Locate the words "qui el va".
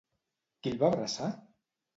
0.63-0.89